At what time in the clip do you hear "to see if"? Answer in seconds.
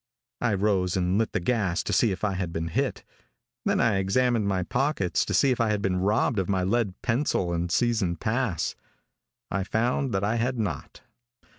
1.83-2.23, 5.25-5.61